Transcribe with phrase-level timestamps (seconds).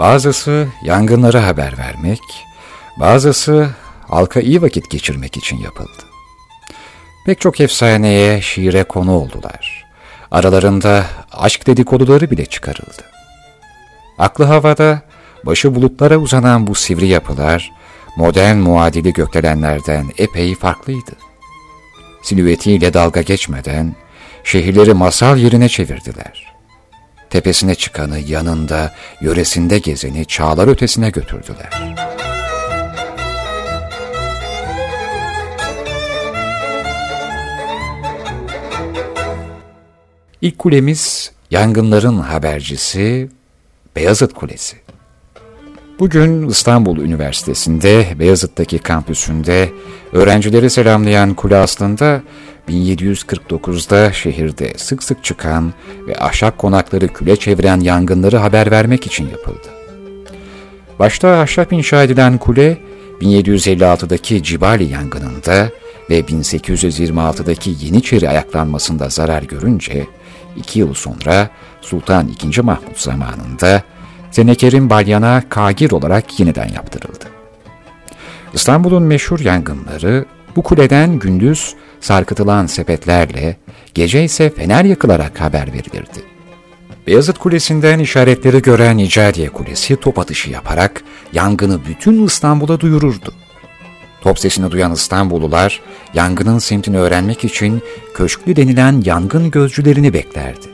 [0.00, 2.20] Bazısı yangınları haber vermek,
[3.00, 3.70] bazısı
[4.08, 6.02] halka iyi vakit geçirmek için yapıldı.
[7.26, 9.84] Pek çok efsaneye, şiire konu oldular.
[10.30, 13.02] Aralarında aşk dedikoduları bile çıkarıldı.
[14.18, 15.02] Aklı havada,
[15.46, 17.72] başı bulutlara uzanan bu sivri yapılar,
[18.16, 21.12] modern muadili gökdelenlerden epey farklıydı.
[22.22, 23.94] Silüetiyle dalga geçmeden,
[24.44, 26.49] şehirleri masal yerine çevirdiler.
[27.30, 31.70] Tepesine çıkanı yanında, yöresinde gezeni çağlar ötesine götürdüler.
[40.40, 43.28] İlk kulemiz yangınların habercisi
[43.96, 44.76] Beyazıt Kulesi.
[45.98, 49.70] Bugün İstanbul Üniversitesi'nde Beyazıt'taki kampüsünde
[50.12, 52.22] öğrencileri selamlayan kule aslında
[52.70, 55.72] 1749'da şehirde sık sık çıkan
[56.06, 59.68] ve ahşap konakları küle çeviren yangınları haber vermek için yapıldı.
[60.98, 62.78] Başta ahşap inşa edilen kule
[63.20, 65.70] 1756'daki Cibali yangınında
[66.10, 70.06] ve 1826'daki Yeniçeri ayaklanmasında zarar görünce
[70.56, 71.48] iki yıl sonra
[71.80, 72.62] Sultan II.
[72.62, 73.82] Mahmut zamanında
[74.30, 77.24] Zeneker'in balyana kagir olarak yeniden yaptırıldı.
[78.54, 80.24] İstanbul'un meşhur yangınları
[80.56, 83.56] bu kuleden gündüz sarkıtılan sepetlerle,
[83.94, 86.30] gece ise fener yakılarak haber verilirdi.
[87.06, 93.34] Beyazıt Kulesi'nden işaretleri gören İcadiye Kulesi top atışı yaparak yangını bütün İstanbul'a duyururdu.
[94.20, 95.80] Top sesini duyan İstanbullular
[96.14, 97.82] yangının semtini öğrenmek için
[98.14, 100.66] köşklü denilen yangın gözcülerini beklerdi.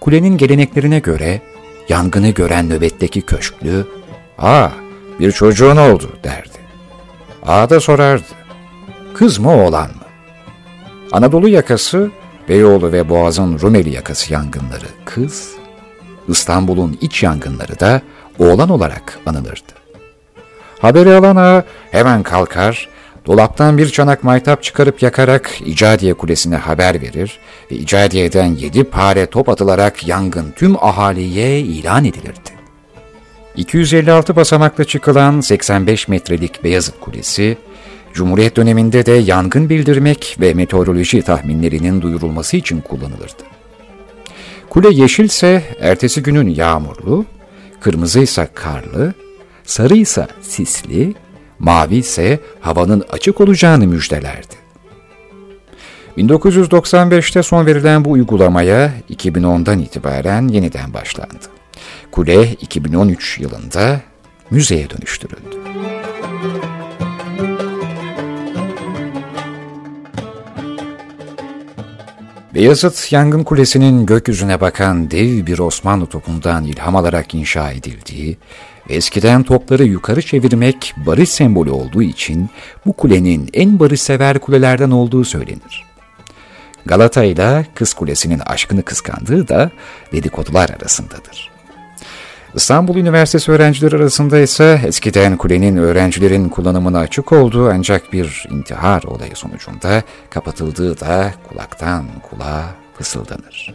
[0.00, 1.40] Kulenin geleneklerine göre
[1.88, 3.86] yangını gören nöbetteki köşklü,
[4.38, 4.68] ''Aa,
[5.20, 6.58] bir çocuğun oldu.'' derdi.
[7.46, 8.24] Ağa da sorardı,
[9.14, 10.10] ''Kız mı oğlan mı?''
[11.12, 12.10] Anadolu yakası,
[12.48, 15.50] Beyoğlu ve Boğaz'ın Rumeli yakası yangınları kız,
[16.28, 18.02] İstanbul'un iç yangınları da
[18.38, 19.72] oğlan olarak anılırdı.
[20.80, 22.88] Haberi alan ağa hemen kalkar,
[23.26, 27.38] dolaptan bir çanak maytap çıkarıp yakarak İcadiye Kulesi'ne haber verir
[27.70, 32.50] ve İcadiye'den yedi pare top atılarak yangın tüm ahaliye ilan edilirdi.
[33.56, 37.58] 256 basamakla çıkılan 85 metrelik Beyazıt Kulesi,
[38.14, 43.42] Cumhuriyet döneminde de yangın bildirmek ve meteoroloji tahminlerinin duyurulması için kullanılırdı.
[44.70, 47.24] Kule yeşilse ertesi günün yağmurlu,
[47.80, 49.14] kırmızıysa karlı,
[49.64, 51.14] sarıysa sisli,
[51.58, 54.60] mavi ise havanın açık olacağını müjdelerdi.
[56.18, 61.46] 1995'te son verilen bu uygulamaya 2010'dan itibaren yeniden başlandı.
[62.10, 64.00] Kule 2013 yılında
[64.50, 65.59] müzeye dönüştürüldü.
[72.60, 78.36] Beyazıt Yangın Kulesi'nin gökyüzüne bakan dev bir Osmanlı topundan ilham alarak inşa edildiği
[78.88, 82.50] eskiden topları yukarı çevirmek barış sembolü olduğu için
[82.86, 85.84] bu kulenin en barışsever kulelerden olduğu söylenir.
[86.86, 89.70] Galata ile Kız Kulesi'nin aşkını kıskandığı da
[90.12, 91.50] dedikodular arasındadır.
[92.54, 99.36] İstanbul Üniversitesi öğrencileri arasında ise eskiden kulenin öğrencilerin kullanımına açık olduğu ancak bir intihar olayı
[99.36, 103.74] sonucunda kapatıldığı da kulaktan kulağa fısıldanır.